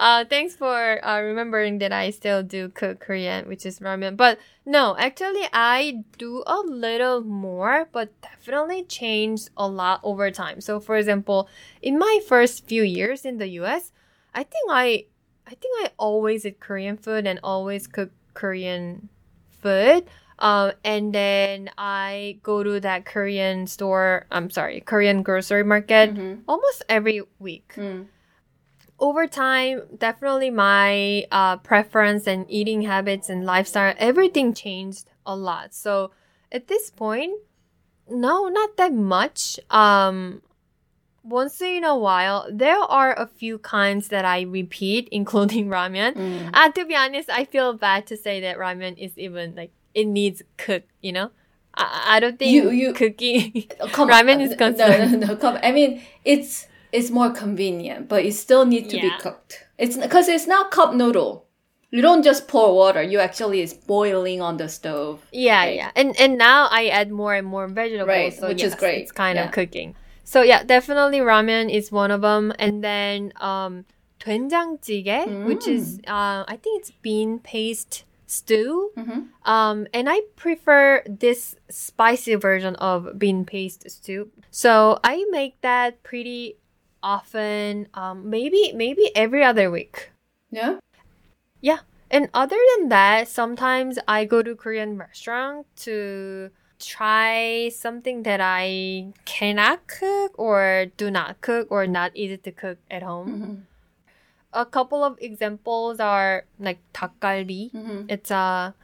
[0.00, 4.16] Uh, thanks for uh, remembering that I still do cook Korean, which is ramen.
[4.16, 10.62] But no, actually, I do a little more, but definitely changed a lot over time.
[10.62, 11.50] So, for example,
[11.82, 13.92] in my first few years in the U.S.,
[14.34, 15.04] I think I,
[15.46, 19.10] I think I always eat Korean food and always cook Korean
[19.60, 20.08] food.
[20.40, 24.26] Um, and then I go to that Korean store.
[24.32, 26.42] I'm sorry, Korean grocery market Mhm.
[26.48, 28.06] almost every week Mm.
[28.98, 35.74] over time, definitely my uh, preference and eating habits and lifestyle, everything changed a lot.
[35.74, 36.10] So
[36.52, 37.32] at this point,
[38.08, 39.60] no, not that much.
[39.70, 40.42] Um,
[41.22, 46.14] once in a while, there are a few kinds that I repeat, including ramen.
[46.14, 46.50] Mm.
[46.52, 50.06] Uh, to be honest, I feel bad to say that ramen is even like it
[50.06, 50.84] needs cook.
[51.00, 51.30] You know,
[51.74, 54.56] I, I don't think you, you cooking ramen is.
[54.58, 55.36] No, no, no.
[55.36, 59.02] Come, I mean, it's it's more convenient, but you still need to yeah.
[59.02, 59.66] be cooked.
[59.78, 61.46] It's because it's not cup noodle.
[61.90, 63.02] You don't just pour water.
[63.02, 65.26] You actually is boiling on the stove.
[65.32, 65.76] Yeah, right?
[65.76, 65.90] yeah.
[65.96, 69.02] And and now I add more and more vegetables, right, so which yes, is great.
[69.02, 69.46] It's kind yeah.
[69.46, 69.96] of cooking.
[70.24, 73.84] So yeah, definitely ramen is one of them, and then um,
[74.20, 75.44] doenjangjjigae, mm.
[75.46, 76.08] which is mm.
[76.08, 78.92] uh, I think it's bean paste stew.
[78.96, 79.20] Mm-hmm.
[79.50, 84.30] Um, and I prefer this spicy version of bean paste stew.
[84.50, 86.56] So I make that pretty
[87.02, 87.88] often.
[87.94, 90.10] Um, maybe maybe every other week.
[90.50, 90.78] Yeah.
[91.60, 91.80] Yeah.
[92.10, 99.12] And other than that, sometimes I go to Korean restaurant to try something that I
[99.26, 103.28] cannot cook or do not cook or not easy to cook at home.
[103.28, 103.54] Mm-hmm
[104.52, 107.72] a couple of examples are like takgalbi.
[107.72, 108.06] Mm-hmm.
[108.08, 108.74] It's a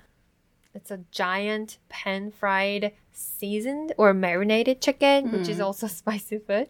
[0.75, 5.39] it's a giant pan fried seasoned or marinated chicken, mm-hmm.
[5.39, 5.65] which is mm.
[5.65, 6.69] also spicy food.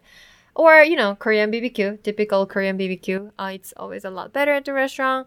[0.54, 3.32] Or, you know, Korean BBQ, typical Korean BBQ.
[3.38, 5.26] Uh, it's always a lot better at the restaurant.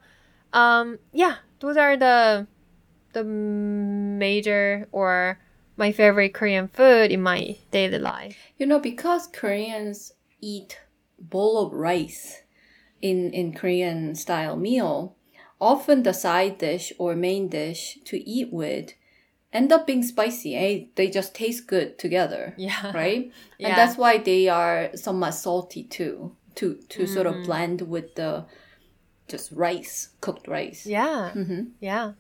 [0.54, 2.48] Um, yeah, those are the
[3.14, 5.40] the major or
[5.78, 8.38] my favorite Korean food in my daily life.
[8.58, 10.80] You know, because Koreans eat
[11.20, 12.42] bowl of rice
[13.02, 15.16] in in Korean style meal,
[15.60, 18.94] often the side dish or main dish to eat with
[19.52, 20.56] end up being spicy.
[20.56, 20.86] Eh?
[20.96, 22.92] They just taste good together, Yeah.
[22.94, 23.32] right?
[23.58, 23.70] Yeah.
[23.70, 27.40] And that's why they are somewhat salty too, to to sort Mm.
[27.40, 28.46] of blend with the
[29.28, 30.86] just rice, cooked rice.
[30.86, 31.32] Yeah.
[31.36, 31.62] Mm-hmm.
[31.80, 32.14] Yeah.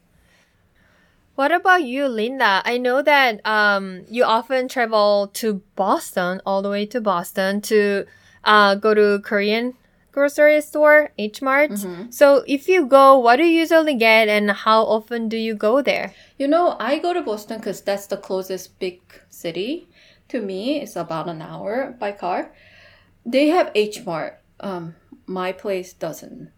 [1.35, 2.61] What about you, Linda?
[2.65, 8.05] I know that um, you often travel to Boston, all the way to Boston, to
[8.43, 9.73] uh, go to Korean
[10.19, 11.71] grocery store, H Mart.
[11.71, 12.11] Mhm.
[12.11, 15.81] So if you go, what do you usually get, and how often do you go
[15.81, 16.11] there?
[16.37, 19.87] You know, I go to Boston because that's the closest big city
[20.27, 20.61] to me.
[20.83, 22.51] It's about an hour by car.
[23.25, 24.33] They have H Mart.
[24.59, 26.51] Um, my place doesn't.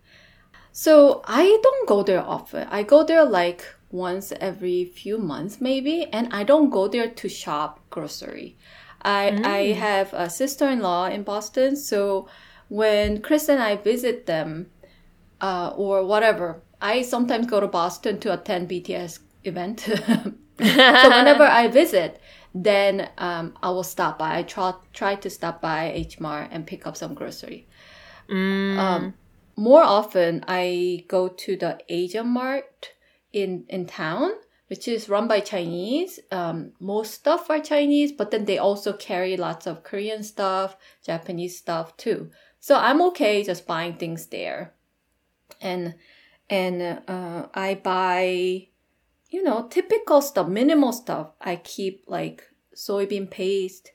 [0.71, 2.67] So I don't go there often.
[2.71, 7.27] I go there like once every few months, maybe, and I don't go there to
[7.29, 8.55] shop grocery.
[9.03, 12.27] I I have a sister in law in Boston, so
[12.71, 14.67] when Chris and I visit them,
[15.41, 16.61] uh, or whatever.
[16.81, 19.79] I sometimes go to Boston to attend BTS event.
[19.81, 22.21] so whenever I visit,
[22.55, 24.37] then um, I will stop by.
[24.37, 27.67] I try try to stop by H Mart and pick up some grocery.
[28.29, 28.77] Mm.
[28.77, 29.13] Um,
[29.57, 32.91] more often, I go to the Asian Mart
[33.33, 34.31] in in town,
[34.67, 36.21] which is run by Chinese.
[36.31, 41.57] Um, most stuff are Chinese, but then they also carry lots of Korean stuff, Japanese
[41.57, 42.31] stuff too.
[42.61, 44.73] So I'm okay just buying things there,
[45.59, 45.95] and
[46.47, 48.67] and uh, I buy,
[49.31, 51.31] you know, typical stuff, minimal stuff.
[51.41, 52.43] I keep like
[52.75, 53.91] soybean paste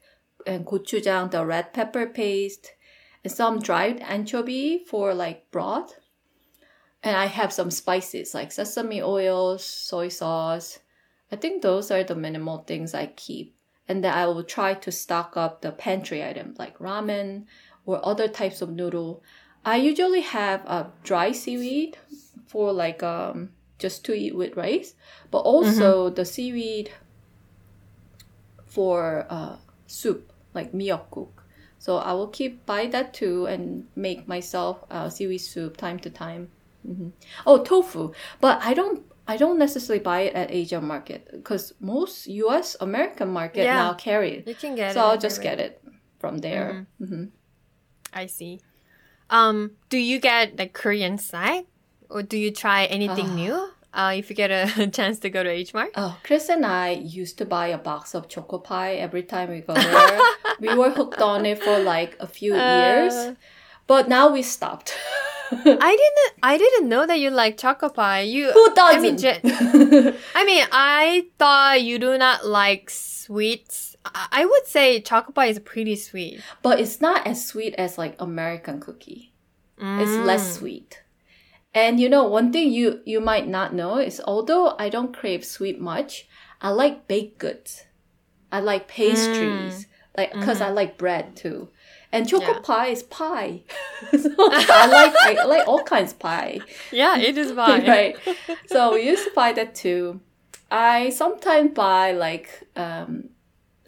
[0.47, 2.73] and gochujang, the red pepper paste,
[3.23, 5.95] and some dried anchovy for like broth.
[7.05, 10.81] And I have some spices like sesame oil, soy sauce.
[11.31, 13.55] I think those are the minimal things I keep.
[13.89, 17.45] And then I will try to stock up the pantry items like ramen
[17.87, 19.23] or other types of noodle.
[19.65, 21.99] I usually have a dry seaweed
[22.49, 24.95] for like um just to eat with rice,
[25.31, 26.91] but also the seaweed
[28.67, 31.31] for uh, soup like miyeokguk.
[31.79, 36.11] So I will keep buy that too and make myself uh, seaweed soup time to
[36.11, 36.49] time.
[36.85, 37.09] hmm
[37.47, 42.27] Oh, tofu, but I don't I don't necessarily buy it at Asian market because most
[42.29, 42.77] U.S.
[42.81, 43.77] American market Yeah.
[43.77, 44.49] now carry it.
[44.49, 45.05] You can get So it.
[45.05, 45.83] I'll just get it
[46.19, 46.87] from there.
[46.99, 47.25] hmm
[48.13, 48.61] I see.
[49.31, 51.65] Um, do you get like Korean side,
[52.09, 53.35] or do you try anything Ah.
[53.35, 53.69] new?
[53.95, 55.91] Uh, if you get a chance to go to H Mart.
[55.97, 59.61] Oh, Chris and I used to buy a box of choco pie every time we
[59.61, 60.21] go there.
[60.61, 63.35] we were hooked on it for like a few years, Uh.
[63.87, 64.93] but now we stopped.
[65.51, 66.33] I didn't.
[66.43, 68.21] I didn't know that you like choco pie.
[68.23, 69.19] You Who doesn't?
[69.19, 69.41] ge-
[70.35, 73.96] I mean, I thought you do not like sweets.
[74.15, 76.41] I would say chocolate pie is pretty sweet.
[76.63, 79.33] but it's not as sweet as like American cookie.
[79.99, 80.25] It's Mm.
[80.25, 81.03] less sweet.
[81.75, 85.45] And you know, one thing you you might not know is although I don't crave
[85.45, 86.27] sweet much,
[86.61, 87.85] I like baked goods.
[88.51, 91.69] I like pastries, like because I like bread too.
[92.13, 92.63] And chocolate Yeah.
[92.63, 93.65] pie is pie.
[94.23, 96.63] so I like I like all kinds of pie.
[96.93, 97.87] Yeah, it is pie.
[97.87, 98.17] right.
[98.67, 100.21] So we used to buy that too.
[100.71, 103.31] I sometimes buy like um,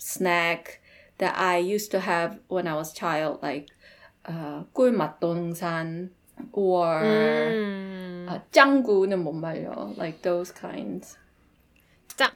[0.07, 0.79] snack
[1.17, 3.69] that I used to have when I was child, like
[4.25, 6.09] uh, 꿀맛동산
[6.51, 8.27] or Mm.
[8.29, 11.17] uh, 짱구는 못 말려, like those kinds.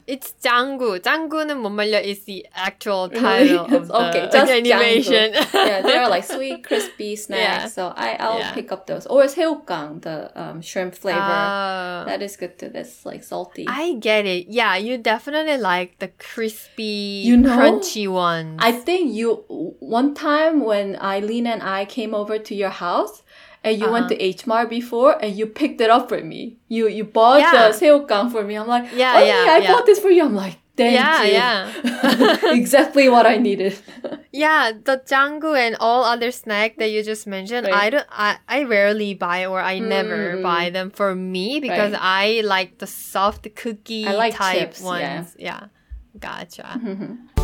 [0.07, 1.01] it's 짱구.
[1.01, 5.33] 짱구는 못 말려 is the actual title of the okay, just animation.
[5.55, 7.41] yeah, they're like sweet, crispy snacks.
[7.43, 7.67] Yeah.
[7.69, 8.53] So I, I'll yeah.
[8.53, 9.07] pick up those.
[9.07, 11.21] Or it's Saewoo kkang, the um, shrimp flavor.
[11.21, 12.69] Uh, that is good too.
[12.69, 13.67] That's like salty.
[13.69, 14.49] I get it.
[14.49, 18.59] Yeah, you definitely like the crispy, you know, crunchy ones.
[18.63, 23.23] I think you, one time when Eileen and I came over to your house,
[23.65, 23.93] and you uh-huh.
[23.93, 24.25] went to uh-huh.
[24.25, 26.59] H Mart before and you picked it up for me.
[26.69, 27.69] You you bought yeah.
[27.69, 28.57] the Saewoo kkang for me.
[28.57, 29.73] I'm like, yeah, oh, yeah, yeah, I yeah.
[29.73, 30.25] bought this for you.
[30.25, 31.33] I'm like, thank yeah, you.
[31.33, 32.53] Yeah.
[32.59, 33.79] exactly what I needed.
[34.33, 37.75] yeah, the Jjanggu and all other snack that you just mentioned, right.
[37.75, 39.87] I don't I, I rarely buy or I mm.
[39.87, 42.41] never buy them for me because right.
[42.41, 45.37] I like the soft cookie I like type chips, ones.
[45.39, 45.61] Yeah.
[45.63, 45.67] yeah.
[46.19, 46.81] Gotcha.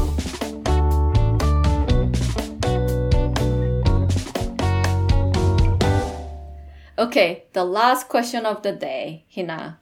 [6.98, 9.76] Okay, the last question of the day, Heena.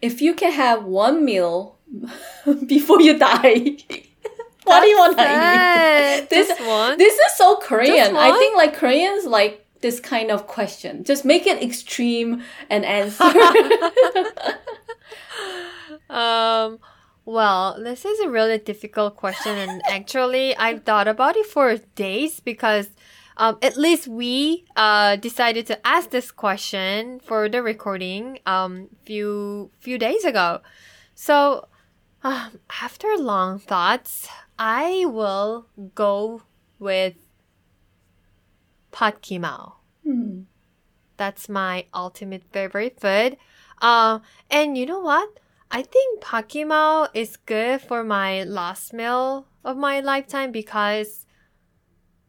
[0.00, 1.78] If you can have one meal
[2.66, 3.76] before you die,
[4.64, 6.28] what do you want to eat?
[6.30, 6.98] This- Just one.
[6.98, 8.16] This is so Korean.
[8.16, 11.04] I think like Koreans like this kind of question.
[11.04, 13.24] Just make it extreme and answer.
[16.10, 16.78] Um,
[17.24, 22.40] well, this is a really difficult question, and actually, I've thought about it for days
[22.40, 22.88] because,
[23.36, 29.70] um, at least we uh decided to ask this question for the recording um few
[29.80, 30.60] few days ago.
[31.14, 31.68] So,
[32.22, 36.42] um, after long thoughts, I will go
[36.78, 37.14] with
[38.92, 39.76] Pad Kee Mao.
[40.04, 40.42] Hmm.
[41.16, 43.36] That's my ultimate favorite food.
[43.80, 44.20] Uh,
[44.50, 45.38] and you know what?
[45.70, 51.26] I think Pad Kee Mao is good for my last meal of my lifetime because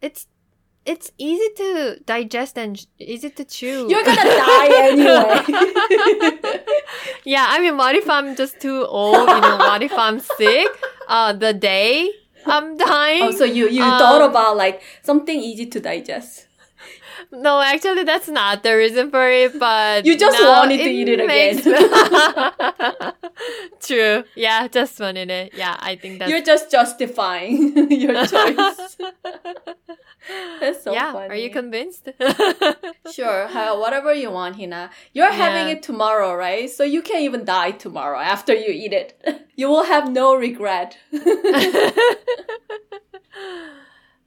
[0.01, 0.27] it's
[0.85, 3.87] it's easy to digest and easy to chew.
[3.89, 5.41] You're gonna die anyway.
[7.25, 9.27] yeah, I mean, what if I'm just too old?
[9.29, 10.67] You know, what if I'm sick?
[11.07, 12.11] Uh, the day
[12.45, 13.23] I'm dying.
[13.23, 16.44] oh, so you you Um, thought about like something easy to digest.
[17.31, 19.57] No, actually, that's not the reason for it.
[19.59, 21.61] But You just wanted to eat it again.
[23.81, 24.23] True.
[24.35, 25.53] Yeah, just wanted it.
[25.53, 26.31] Yeah, I think that's.
[26.31, 28.97] You're just justifying your choice.
[30.59, 31.13] That's so yeah.
[31.13, 31.29] funny.
[31.29, 32.09] Are you convinced?
[33.13, 34.89] Sure, ha- whatever you want, Heena.
[35.13, 36.69] You're having it tomorrow, right?
[36.69, 39.47] So you can even die tomorrow after you eat it.
[39.55, 40.97] You will have no regret.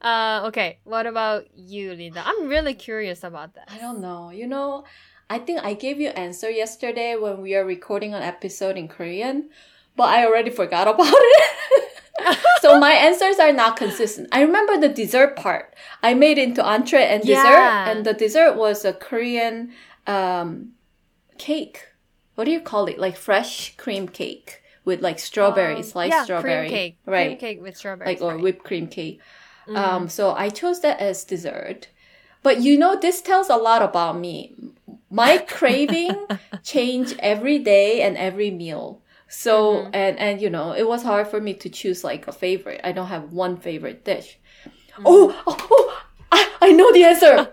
[0.01, 0.79] Uh, okay.
[0.85, 2.23] What about you, Linda?
[2.25, 3.69] I'm really curious about that.
[3.73, 4.31] I don't know.
[4.31, 4.85] You know,
[5.31, 9.51] I think I gave you answer yesterday when we are recording an episode in Korean,
[9.97, 11.89] but I already forgot about it.
[12.61, 14.29] so my answers are not consistent.
[14.33, 15.75] I remember the dessert part.
[16.03, 17.91] I made it into entree and dessert, Yeah.
[17.91, 19.73] and the dessert was a Korean
[20.07, 20.73] um,
[21.39, 21.87] cake.
[22.35, 22.99] What do you call it?
[22.99, 26.99] Like fresh cream cake with like strawberry, Um, sliced yeah, strawberry, cream cake.
[27.07, 27.27] right?
[27.29, 28.21] Cream cake with strawberries.
[28.21, 28.43] like or right.
[28.43, 29.21] whipped cream cake.
[29.69, 29.77] Mm-hmm.
[29.77, 31.89] Um, so I chose that as dessert.
[32.43, 34.55] But you know, this tells a lot about me.
[35.11, 36.27] My craving
[36.63, 39.03] change every day and every meal.
[39.29, 39.91] So Mm-hmm.
[39.95, 42.81] and and you know, it was hard for me to choose like a favorite.
[42.85, 44.39] I don't have one favorite dish.
[44.65, 45.03] Mm-hmm.
[45.07, 46.03] Oh, oh, oh
[46.33, 47.49] I, I know the answer.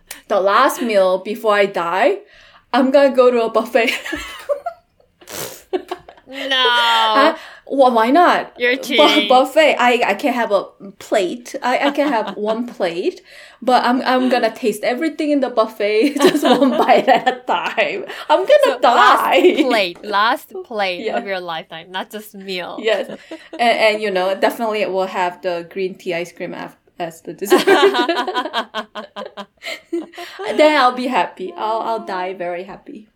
[0.28, 2.18] the last meal before I die,
[2.72, 3.92] I'm gonna go to a buffet.
[6.26, 7.12] no.
[7.14, 7.36] Uh,
[7.68, 8.52] Well, why not?
[8.60, 9.28] You're Bu- cheating.
[9.28, 9.74] buffet.
[9.78, 10.64] I, I can have a
[11.00, 11.54] plate.
[11.62, 13.22] I, I can have one plate,
[13.60, 18.04] but I'm I'm gonna taste everything in the buffet just one bite at a time.
[18.30, 19.40] I'm gonna So die.
[19.56, 21.16] last plate, last plate Yeah.
[21.18, 22.78] of your lifetime, not just meal.
[22.80, 23.08] yes,
[23.58, 27.20] and, and you know definitely it will have the green tea ice cream af- as
[27.22, 27.66] the dessert.
[30.56, 31.52] then I'll be happy.
[31.56, 33.08] I'll I'll die very happy.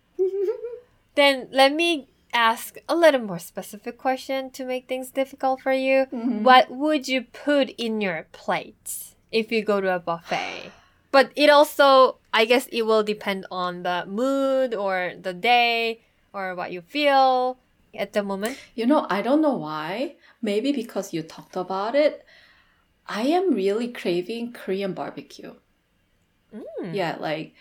[1.15, 6.05] then let me ask a little more specific question to make things difficult for you.
[6.11, 6.43] Mm-hmm.
[6.43, 10.71] What would you put in your plate if you go to a buffet?
[11.11, 15.99] But it also, I guess, it will depend on the mood or the day
[16.31, 17.57] or what you feel
[17.93, 18.57] at the moment.
[18.75, 20.15] You know, I don't know why.
[20.41, 22.25] Maybe because you talked about it.
[23.07, 25.55] I am really craving Korean barbecue.
[26.55, 26.95] Mm.
[26.95, 27.53] Yeah, like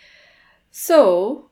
[0.71, 1.50] so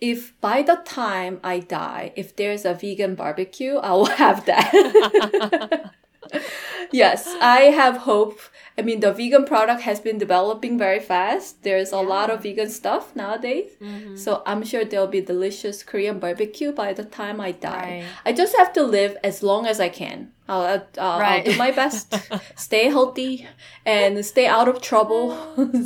[0.00, 5.92] if by the time I die, if there's a vegan barbecue, I will have that.
[6.90, 8.38] yes, I have hope.
[8.78, 11.62] I mean, the vegan product has been developing very fast.
[11.62, 13.72] There's a lot of vegan stuff nowadays.
[13.80, 14.16] Mm-hmm.
[14.16, 18.04] So I'm sure there'll be delicious Korean barbecue by the time I die.
[18.04, 18.04] Right.
[18.24, 20.32] I just have to live as long as I can.
[20.48, 22.14] I'll, I'll, I'll do my best,
[22.56, 23.46] stay healthy,
[23.86, 25.36] and stay out of trouble.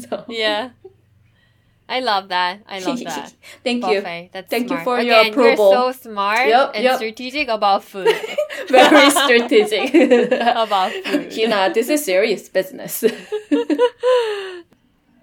[0.08, 0.24] so.
[0.28, 0.70] Yeah.
[1.94, 2.62] I love that.
[2.66, 3.32] I love that.
[3.62, 4.00] Thank you.
[4.32, 4.84] That's Thank you smart.
[4.84, 5.70] for your Again, approval.
[5.72, 6.96] You're so smart Yep, and yep.
[6.96, 8.08] strategic about food.
[8.68, 9.94] Very strategic.
[10.64, 11.32] about food.
[11.36, 13.04] you know, this is serious business.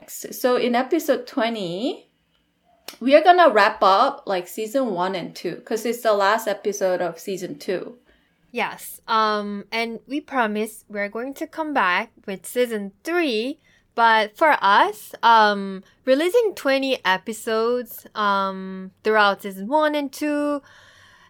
[0.08, 2.08] so in episode 20,
[3.00, 7.02] we are gonna wrap up like season one and two because it's the last episode
[7.02, 7.98] of season two.
[8.52, 9.00] Yes.
[9.08, 13.60] Um, and we promise we're going to come back with season three.
[13.94, 20.62] But for us, um, releasing 20 episodes, um, throughout season one and two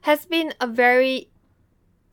[0.02, 1.30] has been a very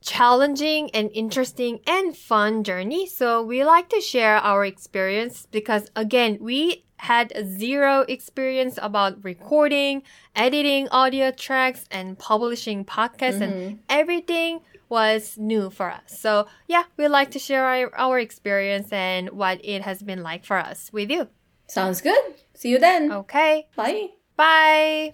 [0.01, 3.05] challenging and interesting and fun journey.
[3.05, 10.03] So we like to share our experience because again, we had zero experience about recording,
[10.35, 14.59] editing audio tracks and publishing podcasts and everything
[14.89, 16.19] was new for us.
[16.19, 20.43] So yeah, we like to share our, our experience and what it has been like
[20.43, 21.29] for us with you.
[21.67, 22.35] Sounds good.
[22.55, 23.11] See you then.
[23.11, 23.67] Okay.
[23.75, 24.09] Bye.
[24.35, 25.13] Bye.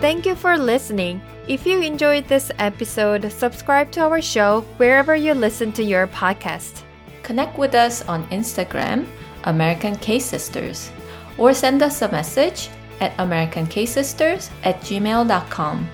[0.00, 1.22] Thank you for listening.
[1.48, 6.82] If you enjoyed this episode, subscribe to our show wherever you listen to your podcast.
[7.22, 9.06] Connect with us on Instagram,
[9.44, 10.90] American K Sisters,
[11.38, 12.68] or send us a message
[13.00, 15.88] at AmericanKsisters at gmail.com.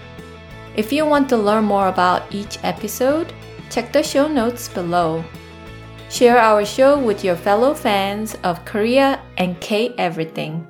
[0.76, 3.32] If you want to learn more about each episode,
[3.70, 5.24] check the show notes below.
[6.08, 10.66] Share our show with your fellow fans of Korea and K everything.